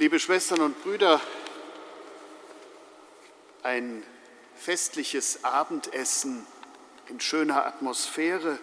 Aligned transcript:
Liebe 0.00 0.18
Schwestern 0.18 0.62
und 0.62 0.82
Brüder, 0.82 1.20
ein 3.62 4.02
festliches 4.56 5.44
Abendessen 5.44 6.46
in 7.10 7.20
schöner 7.20 7.66
Atmosphäre. 7.66 8.58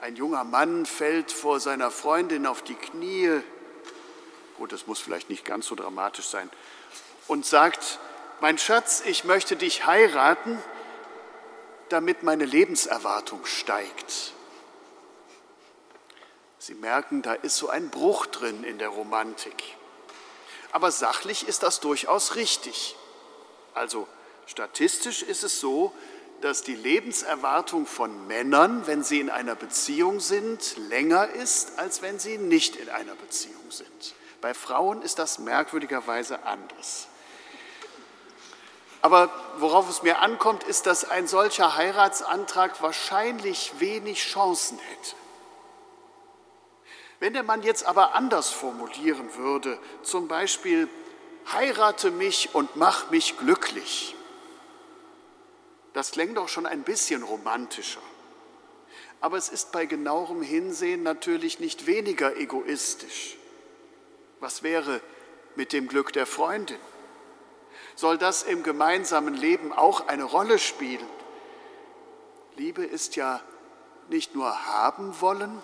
Ein 0.00 0.16
junger 0.16 0.42
Mann 0.42 0.84
fällt 0.84 1.30
vor 1.30 1.60
seiner 1.60 1.92
Freundin 1.92 2.44
auf 2.44 2.62
die 2.62 2.74
Knie, 2.74 3.40
gut, 4.56 4.72
das 4.72 4.88
muss 4.88 4.98
vielleicht 4.98 5.30
nicht 5.30 5.44
ganz 5.44 5.66
so 5.66 5.76
dramatisch 5.76 6.26
sein, 6.26 6.50
und 7.28 7.46
sagt, 7.46 8.00
mein 8.40 8.58
Schatz, 8.58 9.00
ich 9.06 9.22
möchte 9.22 9.54
dich 9.54 9.86
heiraten, 9.86 10.60
damit 11.88 12.24
meine 12.24 12.46
Lebenserwartung 12.46 13.46
steigt. 13.46 14.32
Sie 16.62 16.74
merken, 16.74 17.22
da 17.22 17.32
ist 17.32 17.56
so 17.56 17.70
ein 17.70 17.88
Bruch 17.88 18.26
drin 18.26 18.64
in 18.64 18.78
der 18.78 18.90
Romantik. 18.90 19.64
Aber 20.72 20.92
sachlich 20.92 21.48
ist 21.48 21.62
das 21.62 21.80
durchaus 21.80 22.34
richtig. 22.34 22.96
Also 23.72 24.06
statistisch 24.44 25.22
ist 25.22 25.42
es 25.42 25.58
so, 25.58 25.90
dass 26.42 26.62
die 26.62 26.74
Lebenserwartung 26.74 27.86
von 27.86 28.26
Männern, 28.26 28.86
wenn 28.86 29.02
sie 29.02 29.20
in 29.20 29.30
einer 29.30 29.54
Beziehung 29.54 30.20
sind, 30.20 30.76
länger 30.76 31.30
ist, 31.30 31.78
als 31.78 32.02
wenn 32.02 32.18
sie 32.18 32.36
nicht 32.36 32.76
in 32.76 32.90
einer 32.90 33.14
Beziehung 33.14 33.70
sind. 33.70 34.14
Bei 34.42 34.52
Frauen 34.52 35.00
ist 35.00 35.18
das 35.18 35.38
merkwürdigerweise 35.38 36.42
anders. 36.42 37.08
Aber 39.00 39.30
worauf 39.56 39.88
es 39.88 40.02
mir 40.02 40.18
ankommt, 40.18 40.62
ist, 40.64 40.84
dass 40.84 41.08
ein 41.08 41.26
solcher 41.26 41.78
Heiratsantrag 41.78 42.82
wahrscheinlich 42.82 43.72
wenig 43.78 44.18
Chancen 44.18 44.78
hätte. 44.78 45.16
Wenn 47.20 47.34
der 47.34 47.42
Mann 47.42 47.62
jetzt 47.62 47.84
aber 47.84 48.14
anders 48.14 48.48
formulieren 48.48 49.34
würde, 49.36 49.78
zum 50.02 50.26
Beispiel, 50.26 50.88
heirate 51.52 52.10
mich 52.10 52.54
und 52.54 52.76
mach 52.76 53.10
mich 53.10 53.38
glücklich, 53.38 54.16
das 55.92 56.12
klingt 56.12 56.36
doch 56.36 56.48
schon 56.48 56.66
ein 56.66 56.82
bisschen 56.82 57.22
romantischer. 57.22 58.00
Aber 59.20 59.36
es 59.36 59.50
ist 59.50 59.70
bei 59.70 59.84
genauerem 59.84 60.40
Hinsehen 60.40 61.02
natürlich 61.02 61.60
nicht 61.60 61.86
weniger 61.86 62.36
egoistisch. 62.36 63.36
Was 64.38 64.62
wäre 64.62 65.02
mit 65.56 65.74
dem 65.74 65.88
Glück 65.88 66.14
der 66.14 66.24
Freundin? 66.24 66.78
Soll 67.96 68.16
das 68.16 68.44
im 68.44 68.62
gemeinsamen 68.62 69.34
Leben 69.34 69.74
auch 69.74 70.08
eine 70.08 70.24
Rolle 70.24 70.58
spielen? 70.58 71.06
Liebe 72.56 72.82
ist 72.82 73.16
ja 73.16 73.42
nicht 74.08 74.34
nur 74.34 74.66
haben 74.66 75.20
wollen, 75.20 75.60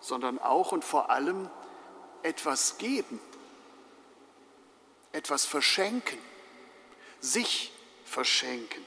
sondern 0.00 0.38
auch 0.38 0.72
und 0.72 0.84
vor 0.84 1.10
allem 1.10 1.50
etwas 2.22 2.78
geben, 2.78 3.20
etwas 5.12 5.44
verschenken, 5.44 6.18
sich 7.20 7.72
verschenken. 8.04 8.84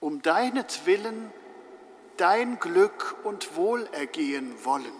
Um 0.00 0.22
deinetwillen 0.22 1.32
dein 2.16 2.58
Glück 2.58 3.16
und 3.24 3.56
Wohlergehen 3.56 4.64
wollen, 4.64 4.92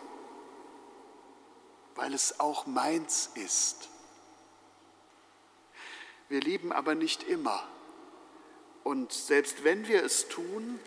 weil 1.95 2.15
es 2.15 2.41
auch 2.41 2.67
meins 2.67 3.31
ist. 3.35 3.89
Wir 6.29 6.41
lieben 6.41 6.73
aber 6.73 6.95
nicht 6.95 7.23
immer. 7.25 7.63
Und 8.85 9.13
selbst 9.13 9.65
wenn 9.65 9.87
wir 9.87 10.03
es 10.03 10.29
tun, 10.29 10.81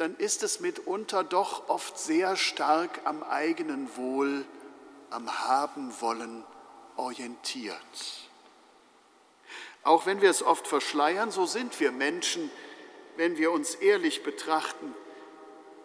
dann 0.00 0.16
ist 0.16 0.42
es 0.42 0.60
mitunter 0.60 1.22
doch 1.22 1.68
oft 1.68 1.98
sehr 1.98 2.34
stark 2.34 3.00
am 3.04 3.22
eigenen 3.22 3.94
Wohl, 3.98 4.46
am 5.10 5.46
Haben 5.46 5.92
wollen 6.00 6.42
orientiert. 6.96 7.76
Auch 9.82 10.06
wenn 10.06 10.22
wir 10.22 10.30
es 10.30 10.42
oft 10.42 10.66
verschleiern, 10.66 11.30
so 11.30 11.44
sind 11.44 11.78
wir 11.80 11.92
Menschen, 11.92 12.50
wenn 13.16 13.36
wir 13.36 13.52
uns 13.52 13.74
ehrlich 13.74 14.22
betrachten, 14.22 14.94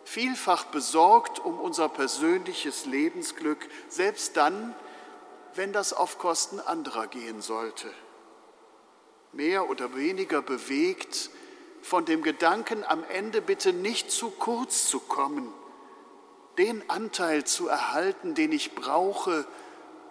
vielfach 0.05 0.63
besorgt 0.63 1.39
um 1.39 1.59
unser 1.59 1.89
persönliches 1.89 2.85
Lebensglück, 2.85 3.67
selbst 3.89 4.37
dann, 4.37 4.73
wenn 5.55 5.73
das 5.73 5.91
auf 5.91 6.19
Kosten 6.19 6.61
anderer 6.61 7.07
gehen 7.07 7.41
sollte. 7.41 7.91
Mehr 9.33 9.69
oder 9.69 9.93
weniger 9.97 10.41
bewegt 10.41 11.29
von 11.85 12.03
dem 12.03 12.23
Gedanken, 12.23 12.83
am 12.83 13.03
Ende 13.09 13.43
bitte 13.43 13.71
nicht 13.71 14.09
zu 14.09 14.31
kurz 14.31 14.89
zu 14.89 14.99
kommen, 14.99 15.53
den 16.57 16.89
Anteil 16.89 17.43
zu 17.43 17.67
erhalten, 17.67 18.33
den 18.33 18.51
ich 18.51 18.73
brauche 18.73 19.45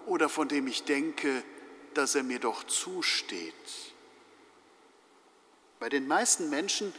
oder 0.07 0.29
von 0.29 0.47
dem 0.47 0.69
ich 0.69 0.85
denke, 0.85 1.43
dass 1.95 2.15
er 2.15 2.23
mir 2.23 2.39
doch 2.39 2.63
zusteht. 2.65 3.55
Bei 5.81 5.89
den 5.89 6.07
meisten 6.07 6.49
Menschen 6.49 6.95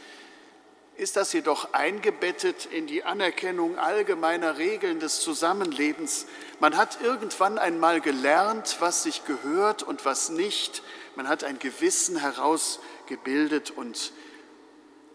ist 0.96 1.16
das 1.16 1.32
jedoch 1.32 1.72
eingebettet 1.72 2.66
in 2.66 2.86
die 2.86 3.02
Anerkennung 3.02 3.78
allgemeiner 3.78 4.58
Regeln 4.58 5.00
des 5.00 5.20
Zusammenlebens. 5.20 6.26
Man 6.60 6.76
hat 6.76 6.98
irgendwann 7.02 7.58
einmal 7.58 8.02
gelernt, 8.02 8.76
was 8.80 9.04
sich 9.04 9.24
gehört 9.24 9.82
und 9.82 10.04
was 10.04 10.28
nicht. 10.28 10.82
Man 11.14 11.28
hat 11.28 11.44
ein 11.44 11.58
Gewissen 11.58 12.18
herausgebildet 12.18 13.70
und 13.70 14.12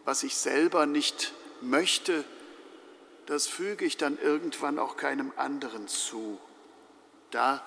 was 0.05 0.23
ich 0.23 0.35
selber 0.35 0.85
nicht 0.85 1.33
möchte, 1.61 2.23
das 3.25 3.47
füge 3.47 3.85
ich 3.85 3.97
dann 3.97 4.17
irgendwann 4.17 4.79
auch 4.79 4.97
keinem 4.97 5.31
anderen 5.37 5.87
zu. 5.87 6.39
Da 7.29 7.63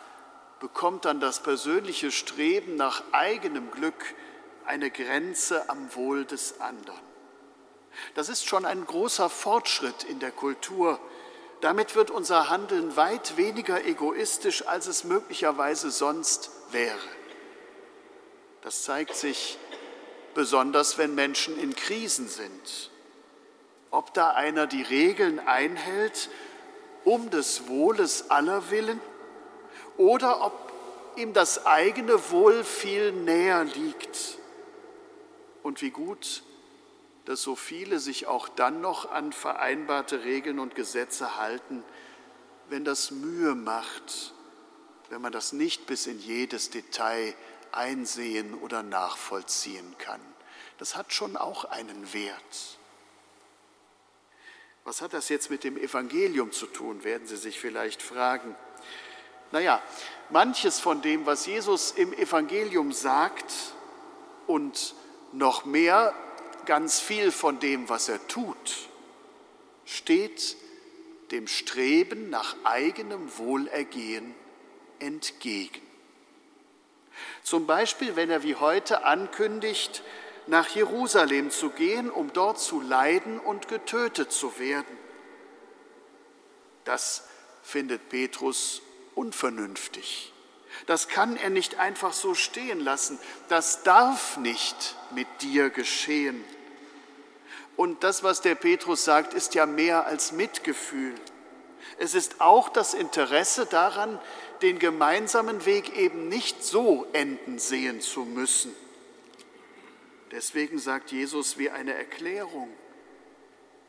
bekommt 0.61 1.05
dann 1.05 1.21
das 1.21 1.43
persönliche 1.43 2.11
Streben 2.11 2.77
nach 2.77 3.03
eigenem 3.13 3.71
Glück 3.71 4.15
eine 4.67 4.91
Grenze 4.91 5.69
am 5.69 5.95
Wohl 5.95 6.25
des 6.25 6.61
anderen. 6.61 7.01
Das 8.15 8.29
ist 8.29 8.47
schon 8.47 8.65
ein 8.65 8.85
großer 8.85 9.31
Fortschritt 9.31 10.05
in 10.05 10.19
der 10.19 10.33
Kultur. 10.33 10.99
Damit 11.61 11.95
wird 11.95 12.11
unser 12.11 12.49
Handeln 12.51 12.97
weit 12.97 13.37
weniger 13.37 13.85
egoistisch, 13.85 14.67
als 14.67 14.87
es 14.87 15.05
möglicherweise 15.05 15.91
sonst 15.91 16.51
wäre. 16.73 16.99
Das 18.63 18.83
zeigt 18.83 19.15
sich 19.15 19.59
besonders 20.35 20.99
wenn 20.99 21.15
Menschen 21.15 21.59
in 21.59 21.75
Krisen 21.75 22.29
sind. 22.29 22.91
Ob 23.91 24.13
da 24.15 24.31
einer 24.31 24.67
die 24.67 24.83
Regeln 24.83 25.39
einhält, 25.39 26.29
um 27.05 27.31
des 27.31 27.69
Wohles 27.69 28.31
aller 28.31 28.71
willen, 28.71 29.01
oder 29.97 30.45
ob 30.45 30.73
ihm 31.17 31.33
das 31.33 31.67
eigene 31.67 32.31
Wohl 32.31 32.65
viel 32.65 33.13
näher 33.13 33.65
liegt. 33.65 34.39
Und 35.63 35.81
wie 35.81 35.91
gut, 35.91 36.43
dass 37.25 37.43
so 37.43 37.57
viele 37.57 37.99
sich 37.99 38.27
auch 38.27 38.49
dann 38.49 38.81
noch 38.81 39.11
an 39.11 39.33
vereinbarte 39.33 40.25
Regeln 40.25 40.59
und 40.59 40.75
Gesetze 40.75 41.39
halten, 41.39 41.83
wenn 42.69 42.85
das 42.85 43.11
Mühe 43.11 43.55
macht, 43.55 44.35
wenn 45.11 45.23
man 45.23 45.33
das 45.33 45.53
nicht 45.53 45.87
bis 45.87 46.07
in 46.07 46.19
jedes 46.19 46.71
Detail 46.71 47.35
einsehen 47.77 48.55
oder 48.55 48.83
nachvollziehen 48.83 49.95
kann. 49.99 50.21
Das 50.79 50.97
hat 50.97 51.13
schon 51.13 51.37
auch 51.37 51.65
einen 51.65 52.13
Wert. 52.13 52.79
Was 54.85 55.01
hat 55.01 55.15
das 55.15 55.29
jetzt 55.29 55.51
mit 55.51 55.65
dem 55.65 55.79
Evangelium 55.79 56.53
zu 56.53 56.67
tun, 56.67 57.05
werden 57.05 57.27
Sie 57.27 57.37
sich 57.37 57.59
vielleicht 57.59 58.03
fragen. 58.03 58.55
Naja, 59.51 59.83
manches 60.31 60.81
von 60.81 61.01
dem, 61.01 61.27
was 61.27 61.47
Jesus 61.47 61.93
im 61.93 62.13
Evangelium 62.13 62.93
sagt 62.93 63.53
und 64.47 64.95
noch 65.33 65.65
mehr, 65.65 66.15
ganz 66.67 67.01
viel 67.01 67.31
von 67.31 67.61
dem, 67.61 67.89
was 67.89 68.09
er 68.09 68.27
tut, 68.27 68.89
steht 69.85 70.57
dem 71.31 71.47
Streben 71.47 72.31
nach 72.31 72.57
eigenem 72.65 73.39
Wohlergehen 73.39 74.35
entgegen. 74.99 75.81
Zum 77.45 77.67
Beispiel, 77.67 78.17
wenn 78.17 78.31
er 78.31 78.43
wie 78.43 78.57
heute 78.57 79.05
ankündigt, 79.05 80.03
nach 80.47 80.69
Jerusalem 80.69 81.51
zu 81.51 81.71
gehen, 81.71 82.11
um 82.11 82.33
dort 82.33 82.59
zu 82.59 82.81
leiden 82.81 83.39
und 83.39 83.69
getötet 83.69 84.33
zu 84.33 84.59
werden. 84.59 84.99
Das 86.85 87.25
findet 87.63 88.09
Petrus 88.09 88.81
unvernünftig. 89.15 90.33
Das 90.87 91.09
kann 91.09 91.37
er 91.37 91.51
nicht 91.51 91.79
einfach 91.79 92.15
so 92.15 92.35
stehen 92.35 92.81
lassen. 92.81 93.19
Das 93.49 93.83
darf 93.83 94.39
nicht 94.39 94.97
mit 95.15 95.29
dir 95.41 95.69
geschehen. 95.69 96.43
Und 97.77 98.05
das, 98.05 98.23
was 98.23 98.41
der 98.41 98.55
Petrus 98.55 99.05
sagt, 99.05 99.35
ist 99.35 99.55
ja 99.55 99.67
mehr 99.67 100.07
als 100.07 100.33
Mitgefühl. 100.33 101.15
Es 101.99 102.15
ist 102.15 102.41
auch 102.41 102.69
das 102.69 102.95
Interesse 102.95 103.67
daran, 103.67 104.19
den 104.65 104.79
gemeinsamen 104.79 105.67
Weg 105.67 105.95
eben 105.97 106.29
nicht 106.29 106.65
so 106.65 107.07
enden 107.13 107.59
sehen 107.59 108.01
zu 108.01 108.25
müssen. 108.25 108.75
Deswegen 110.33 110.79
sagt 110.79 111.13
Jesus 111.13 111.59
wie 111.59 111.69
eine 111.69 111.93
Erklärung, 111.93 112.71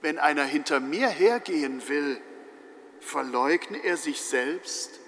wenn 0.01 0.19
einer 0.19 0.43
hinter 0.43 0.81
mir 0.81 1.07
hergehen 1.07 1.87
will, 1.87 2.19
verleugne 2.99 3.83
er 3.85 3.95
sich 3.95 4.21
selbst, 4.21 4.99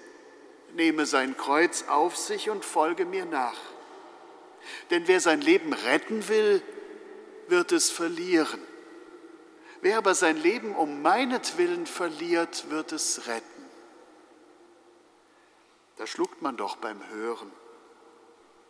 nehme 0.74 1.04
sein 1.04 1.36
Kreuz 1.36 1.84
auf 1.88 2.16
sich 2.16 2.48
und 2.48 2.64
folge 2.64 3.04
mir 3.04 3.26
nach. 3.26 3.60
Denn 4.90 5.06
wer 5.06 5.20
sein 5.20 5.42
Leben 5.42 5.74
retten 5.74 6.28
will, 6.28 6.62
wird 7.48 7.72
es 7.72 7.90
verlieren. 7.90 8.60
Wer 9.82 9.98
aber 9.98 10.14
sein 10.14 10.38
Leben 10.38 10.74
um 10.74 11.02
meinetwillen 11.02 11.86
verliert, 11.86 12.70
wird 12.70 12.92
es 12.92 13.26
retten. 13.28 13.57
Da 15.98 16.06
schluckt 16.06 16.42
man 16.42 16.56
doch 16.56 16.76
beim 16.76 17.00
Hören. 17.08 17.52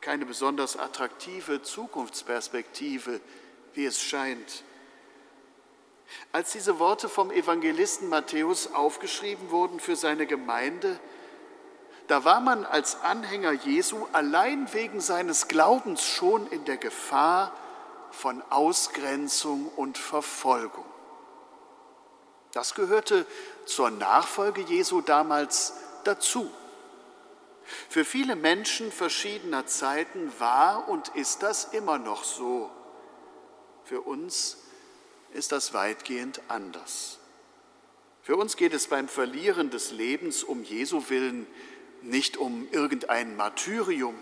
Keine 0.00 0.24
besonders 0.24 0.76
attraktive 0.76 1.62
Zukunftsperspektive, 1.62 3.20
wie 3.74 3.84
es 3.84 4.00
scheint. 4.00 4.64
Als 6.32 6.52
diese 6.52 6.78
Worte 6.78 7.08
vom 7.08 7.30
Evangelisten 7.30 8.08
Matthäus 8.08 8.72
aufgeschrieben 8.72 9.50
wurden 9.50 9.78
für 9.78 9.94
seine 9.94 10.26
Gemeinde, 10.26 10.98
da 12.06 12.24
war 12.24 12.40
man 12.40 12.64
als 12.64 13.02
Anhänger 13.02 13.52
Jesu 13.52 14.06
allein 14.12 14.72
wegen 14.72 15.02
seines 15.02 15.48
Glaubens 15.48 16.02
schon 16.02 16.46
in 16.46 16.64
der 16.64 16.78
Gefahr 16.78 17.52
von 18.10 18.42
Ausgrenzung 18.48 19.68
und 19.76 19.98
Verfolgung. 19.98 20.86
Das 22.52 22.74
gehörte 22.74 23.26
zur 23.66 23.90
Nachfolge 23.90 24.62
Jesu 24.62 25.02
damals 25.02 25.74
dazu. 26.04 26.50
Für 27.88 28.04
viele 28.04 28.36
Menschen 28.36 28.90
verschiedener 28.90 29.66
Zeiten 29.66 30.32
war 30.38 30.88
und 30.88 31.08
ist 31.08 31.42
das 31.42 31.64
immer 31.72 31.98
noch 31.98 32.24
so. 32.24 32.70
Für 33.84 34.00
uns 34.00 34.58
ist 35.32 35.52
das 35.52 35.74
weitgehend 35.74 36.40
anders. 36.48 37.18
Für 38.22 38.36
uns 38.36 38.56
geht 38.56 38.74
es 38.74 38.88
beim 38.88 39.08
Verlieren 39.08 39.70
des 39.70 39.90
Lebens 39.90 40.44
um 40.44 40.62
Jesu 40.62 41.08
willen 41.08 41.46
nicht 42.02 42.36
um 42.36 42.68
irgendein 42.70 43.36
Martyrium, 43.36 44.14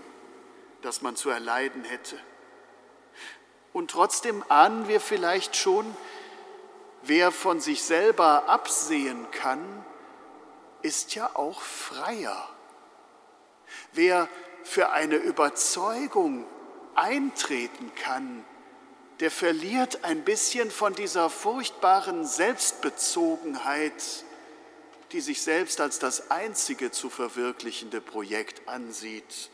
das 0.82 1.02
man 1.02 1.16
zu 1.16 1.30
erleiden 1.30 1.84
hätte. 1.84 2.18
Und 3.72 3.90
trotzdem 3.90 4.42
ahnen 4.48 4.88
wir 4.88 5.00
vielleicht 5.00 5.56
schon, 5.56 5.84
wer 7.02 7.30
von 7.32 7.60
sich 7.60 7.82
selber 7.82 8.48
absehen 8.48 9.30
kann, 9.32 9.84
ist 10.82 11.14
ja 11.14 11.30
auch 11.34 11.60
freier. 11.60 12.48
Wer 13.92 14.28
für 14.64 14.90
eine 14.90 15.16
Überzeugung 15.16 16.44
eintreten 16.94 17.92
kann, 17.94 18.44
der 19.20 19.30
verliert 19.30 20.04
ein 20.04 20.24
bisschen 20.24 20.70
von 20.70 20.94
dieser 20.94 21.30
furchtbaren 21.30 22.26
Selbstbezogenheit, 22.26 24.24
die 25.12 25.20
sich 25.20 25.40
selbst 25.42 25.80
als 25.80 25.98
das 25.98 26.30
einzige 26.30 26.90
zu 26.90 27.08
verwirklichende 27.08 28.00
Projekt 28.00 28.68
ansieht 28.68 29.50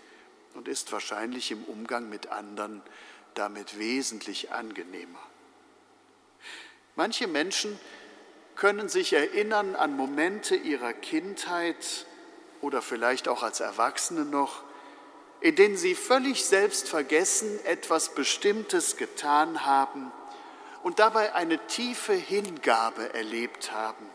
und 0.54 0.66
ist 0.68 0.90
wahrscheinlich 0.92 1.50
im 1.50 1.64
Umgang 1.64 2.08
mit 2.08 2.28
anderen 2.28 2.82
damit 3.34 3.78
wesentlich 3.78 4.52
angenehmer. 4.52 5.20
Manche 6.96 7.26
Menschen 7.26 7.78
können 8.54 8.88
sich 8.88 9.12
erinnern 9.12 9.76
an 9.76 9.96
Momente 9.96 10.56
ihrer 10.56 10.92
Kindheit 10.92 12.06
oder 12.62 12.80
vielleicht 12.80 13.28
auch 13.28 13.42
als 13.42 13.60
Erwachsene 13.60 14.24
noch, 14.24 14.64
in 15.40 15.56
denen 15.56 15.76
sie 15.76 15.94
völlig 15.94 16.46
selbstvergessen 16.46 17.62
etwas 17.66 18.14
Bestimmtes 18.14 18.96
getan 18.96 19.66
haben 19.66 20.10
und 20.82 20.98
dabei 20.98 21.34
eine 21.34 21.58
tiefe 21.66 22.14
Hingabe 22.14 23.12
erlebt 23.12 23.72
haben, 23.72 24.06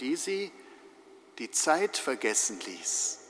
die 0.00 0.14
sie 0.14 0.52
die 1.38 1.50
Zeit 1.50 1.96
vergessen 1.96 2.60
ließ. 2.60 3.20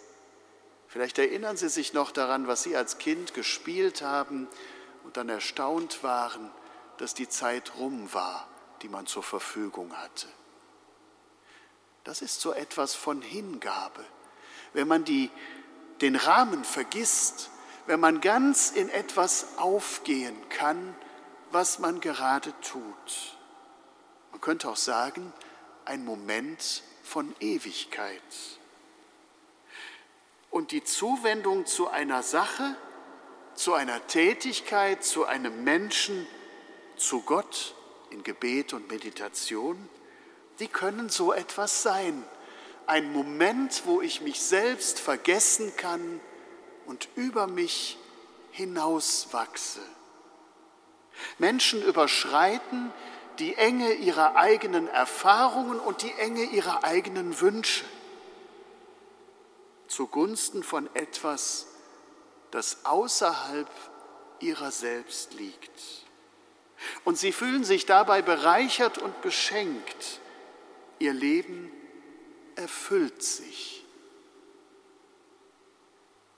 Vielleicht 0.88 1.18
erinnern 1.18 1.56
Sie 1.56 1.68
sich 1.68 1.92
noch 1.92 2.12
daran, 2.12 2.46
was 2.46 2.62
Sie 2.62 2.76
als 2.76 2.98
Kind 2.98 3.34
gespielt 3.34 4.02
haben 4.02 4.46
und 5.02 5.16
dann 5.16 5.28
erstaunt 5.28 6.04
waren, 6.04 6.52
dass 6.98 7.14
die 7.14 7.28
Zeit 7.28 7.72
rum 7.78 8.12
war, 8.14 8.46
die 8.82 8.88
man 8.88 9.06
zur 9.06 9.24
Verfügung 9.24 9.96
hatte. 9.96 10.28
Das 12.04 12.22
ist 12.22 12.40
so 12.40 12.52
etwas 12.52 12.94
von 12.94 13.22
Hingabe. 13.22 14.04
Wenn 14.74 14.86
man 14.86 15.04
die 15.04 15.30
den 16.00 16.16
Rahmen 16.16 16.64
vergisst, 16.64 17.50
wenn 17.86 18.00
man 18.00 18.20
ganz 18.20 18.70
in 18.70 18.88
etwas 18.88 19.58
aufgehen 19.58 20.36
kann, 20.48 20.94
was 21.50 21.78
man 21.78 22.00
gerade 22.00 22.52
tut. 22.60 23.36
Man 24.32 24.40
könnte 24.40 24.68
auch 24.68 24.76
sagen, 24.76 25.32
ein 25.84 26.04
Moment 26.04 26.82
von 27.02 27.34
Ewigkeit. 27.40 28.20
Und 30.50 30.72
die 30.72 30.84
Zuwendung 30.84 31.66
zu 31.66 31.88
einer 31.88 32.22
Sache, 32.22 32.76
zu 33.54 33.74
einer 33.74 34.06
Tätigkeit, 34.06 35.04
zu 35.04 35.24
einem 35.26 35.64
Menschen, 35.64 36.26
zu 36.96 37.22
Gott 37.22 37.74
in 38.10 38.22
Gebet 38.24 38.72
und 38.72 38.90
Meditation, 38.90 39.88
die 40.58 40.68
können 40.68 41.08
so 41.08 41.32
etwas 41.32 41.82
sein 41.82 42.24
ein 42.86 43.12
Moment, 43.12 43.82
wo 43.86 44.00
ich 44.00 44.20
mich 44.20 44.40
selbst 44.40 45.00
vergessen 45.00 45.74
kann 45.76 46.20
und 46.86 47.08
über 47.16 47.46
mich 47.46 47.98
hinauswachse. 48.50 49.80
Menschen 51.38 51.82
überschreiten 51.82 52.92
die 53.38 53.54
Enge 53.54 53.94
ihrer 53.94 54.36
eigenen 54.36 54.88
Erfahrungen 54.88 55.80
und 55.80 56.02
die 56.02 56.12
Enge 56.12 56.44
ihrer 56.44 56.84
eigenen 56.84 57.40
Wünsche 57.40 57.84
zugunsten 59.88 60.62
von 60.62 60.88
etwas, 60.94 61.66
das 62.50 62.84
außerhalb 62.84 63.70
ihrer 64.40 64.70
selbst 64.70 65.34
liegt. 65.34 66.04
Und 67.04 67.18
sie 67.18 67.32
fühlen 67.32 67.64
sich 67.64 67.86
dabei 67.86 68.22
bereichert 68.22 68.98
und 68.98 69.20
beschenkt, 69.22 70.20
ihr 70.98 71.12
Leben 71.12 71.70
erfüllt 72.56 73.22
sich. 73.22 73.84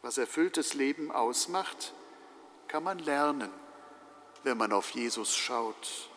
Was 0.02 0.18
erfülltes 0.18 0.74
Leben 0.74 1.10
ausmacht, 1.10 1.92
kann 2.68 2.84
man 2.84 2.98
lernen, 2.98 3.50
wenn 4.44 4.56
man 4.56 4.72
auf 4.72 4.90
Jesus 4.90 5.34
schaut. 5.34 6.08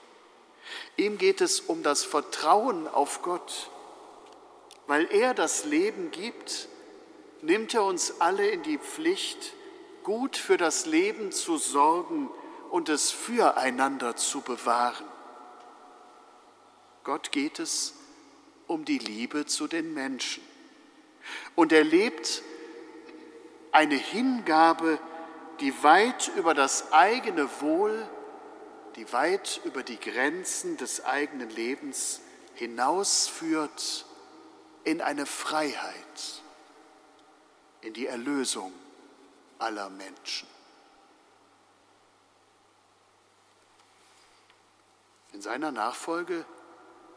Ihm 0.98 1.18
geht 1.18 1.42
es 1.42 1.60
um 1.60 1.84
das 1.84 2.04
Vertrauen 2.04 2.88
auf 2.88 3.22
Gott. 3.22 3.70
Weil 4.88 5.06
er 5.12 5.34
das 5.34 5.66
Leben 5.66 6.12
gibt, 6.12 6.68
nimmt 7.42 7.74
er 7.74 7.84
uns 7.84 8.22
alle 8.22 8.48
in 8.50 8.64
die 8.64 8.78
Pflicht, 8.78 9.54
gut 10.04 10.36
für 10.36 10.58
das 10.58 10.86
Leben 10.86 11.32
zu 11.32 11.58
sorgen 11.58 12.30
und 12.72 12.90
es 12.90 13.12
füreinander 13.12 14.16
zu 14.16 14.42
bewahren. 14.42 15.06
Gott 17.04 17.32
geht 17.32 17.60
es 17.60 17.94
um 18.70 18.86
die 18.86 19.00
Liebe 19.00 19.48
zu 19.48 19.68
den 19.68 19.96
Menschen. 19.96 20.44
Und 21.56 21.72
er 21.72 21.84
lebt 21.84 22.44
eine 23.72 23.96
Hingabe, 23.96 25.00
die 25.60 25.84
weit 25.84 26.32
über 26.38 26.54
das 26.54 26.94
eigene 26.94 27.50
Wohl, 27.62 28.08
die 28.96 29.12
weit 29.12 29.60
über 29.64 29.82
die 29.82 30.00
Grenzen 30.00 30.78
des 30.78 31.04
eigenen 31.04 31.50
Lebens 31.50 32.22
hinausführt 32.54 34.06
in 34.84 35.02
eine 35.02 35.26
Freiheit, 35.26 36.44
in 37.82 37.94
die 37.94 38.06
Erlösung 38.06 38.72
aller 39.58 39.90
Menschen. 39.90 40.48
In 45.34 45.42
seiner 45.42 45.72
Nachfolge 45.72 46.46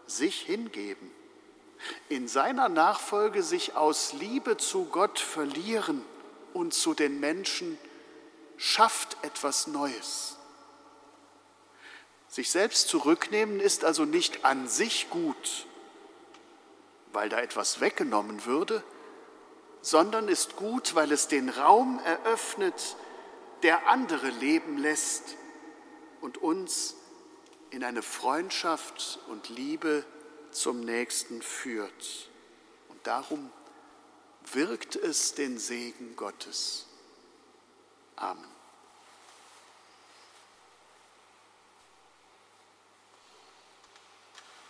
sich 0.07 0.41
hingeben 0.41 1.11
in 2.09 2.29
seiner 2.29 2.69
Nachfolge 2.69 3.43
sich 3.43 3.77
aus 3.77 4.13
Liebe 4.13 4.57
zu 4.57 4.85
Gott 4.87 5.19
verlieren 5.19 6.05
und 6.53 6.75
zu 6.75 6.95
den 6.95 7.21
Menschen, 7.21 7.79
schafft 8.57 9.17
etwas 9.23 9.67
Neues. 9.67 10.37
Sich 12.29 12.51
selbst 12.51 12.89
zurücknehmen 12.89 13.61
ist 13.61 13.85
also 13.85 14.05
nicht 14.05 14.45
an 14.45 14.69
sich 14.69 15.11
gut, 15.11 15.67
weil 17.13 17.29
da 17.29 17.41
etwas 17.41 17.81
weggenommen 17.81 18.47
würde, 18.47 18.83
sondern 19.83 20.29
ist 20.29 20.57
gut, 20.57 20.95
weil 20.95 21.13
es 21.13 21.29
den 21.29 21.49
Raum 21.49 22.01
eröffnet, 22.05 22.97
der 23.63 23.89
andere 23.89 24.31
leben 24.31 24.79
lässt 24.79 25.37
und 26.21 26.39
uns 26.39 26.95
in 27.71 27.85
eine 27.85 28.03
Freundschaft 28.03 29.19
und 29.29 29.49
Liebe 29.49 30.05
zum 30.53 30.81
Nächsten 30.81 31.43
führt. 31.43 32.29
Und 32.89 33.07
darum 33.07 33.51
wirkt 34.53 34.97
es 34.97 35.35
den 35.35 35.59
Segen 35.59 36.17
Gottes. 36.17 36.87
Amen. 38.17 38.62